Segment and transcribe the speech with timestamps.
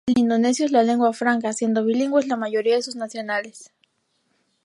[0.07, 3.71] El indonesio es la lengua franca, siendo bilingües la mayoría de sus nacionales.